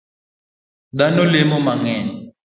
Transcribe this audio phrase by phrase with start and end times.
[0.97, 2.07] Dhano lemo mang'eny